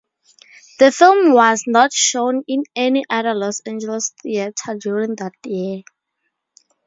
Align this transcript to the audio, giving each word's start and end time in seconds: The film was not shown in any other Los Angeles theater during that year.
The 0.79 0.91
film 0.91 1.31
was 1.31 1.65
not 1.67 1.93
shown 1.93 2.41
in 2.47 2.63
any 2.75 3.05
other 3.07 3.35
Los 3.35 3.59
Angeles 3.67 4.15
theater 4.23 4.73
during 4.79 5.13
that 5.17 5.33
year. 5.45 5.83